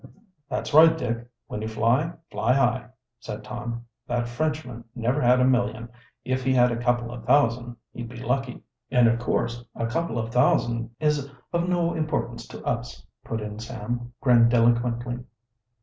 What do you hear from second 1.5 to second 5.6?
you fly, fly high," said Tom. "That Frenchman never had a